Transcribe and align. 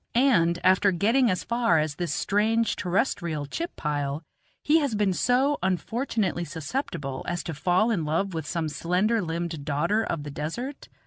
And 0.15 0.57
after 0.63 0.91
getting 0.91 1.29
as 1.29 1.43
far 1.43 1.77
as 1.77 1.93
this 1.93 2.11
strange 2.11 2.75
terrestrial 2.75 3.45
chip 3.45 3.75
pile, 3.75 4.23
he 4.63 4.79
has 4.79 4.95
been 4.95 5.13
so 5.13 5.59
unfortunately 5.61 6.43
susceptible 6.43 7.23
as 7.29 7.43
to 7.43 7.53
fall 7.53 7.91
in 7.91 8.03
love 8.03 8.33
with 8.33 8.47
some 8.47 8.67
slender 8.67 9.21
limbed 9.21 9.63
daughter 9.63 10.03
of 10.03 10.23
the 10.23 10.31
desert? 10.31 10.89